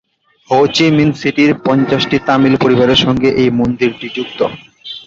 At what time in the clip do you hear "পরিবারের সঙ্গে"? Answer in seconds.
2.63-3.29